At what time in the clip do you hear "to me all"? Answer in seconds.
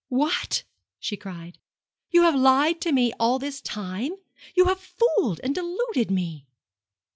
2.81-3.37